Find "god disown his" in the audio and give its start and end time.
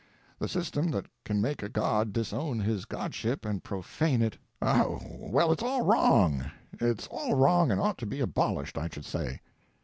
1.69-2.85